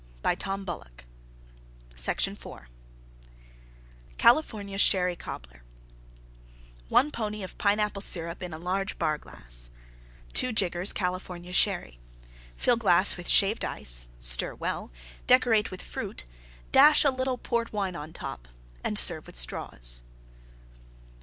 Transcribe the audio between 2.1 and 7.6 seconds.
and serve. CALIFORNIA SHERRY COBBLER 1 pony of